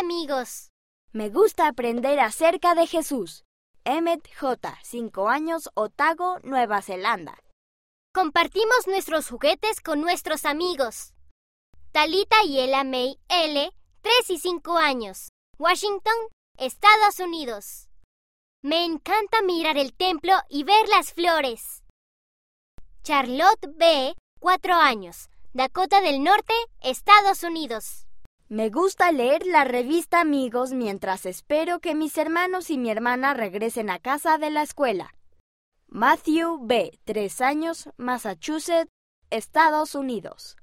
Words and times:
amigos. 0.00 0.70
Me 1.12 1.30
gusta 1.30 1.68
aprender 1.68 2.20
acerca 2.20 2.74
de 2.74 2.86
Jesús. 2.86 3.44
Emmet 3.84 4.28
J., 4.38 4.78
5 4.82 5.28
años, 5.28 5.70
Otago, 5.74 6.38
Nueva 6.42 6.82
Zelanda. 6.82 7.38
Compartimos 8.12 8.86
nuestros 8.86 9.28
juguetes 9.28 9.80
con 9.80 10.00
nuestros 10.00 10.44
amigos. 10.44 11.14
Talita 11.92 12.36
y 12.44 12.60
Ella 12.60 12.84
May 12.84 13.18
L., 13.28 13.70
3 14.02 14.30
y 14.30 14.38
5 14.38 14.76
años, 14.76 15.28
Washington, 15.58 16.14
Estados 16.58 17.20
Unidos. 17.20 17.88
Me 18.62 18.84
encanta 18.84 19.42
mirar 19.42 19.78
el 19.78 19.94
templo 19.94 20.34
y 20.48 20.64
ver 20.64 20.88
las 20.88 21.12
flores. 21.12 21.82
Charlotte 23.02 23.66
B., 23.76 24.14
4 24.40 24.74
años, 24.74 25.30
Dakota 25.52 26.00
del 26.00 26.22
Norte, 26.22 26.54
Estados 26.82 27.42
Unidos. 27.44 28.05
Me 28.48 28.70
gusta 28.70 29.10
leer 29.10 29.44
la 29.44 29.64
revista 29.64 30.20
Amigos 30.20 30.72
mientras 30.72 31.26
espero 31.26 31.80
que 31.80 31.96
mis 31.96 32.16
hermanos 32.16 32.70
y 32.70 32.78
mi 32.78 32.90
hermana 32.90 33.34
regresen 33.34 33.90
a 33.90 33.98
casa 33.98 34.38
de 34.38 34.50
la 34.50 34.62
escuela. 34.62 35.12
Matthew 35.88 36.60
B., 36.64 36.96
3 37.04 37.40
años, 37.40 37.90
Massachusetts, 37.96 38.92
Estados 39.30 39.96
Unidos. 39.96 40.56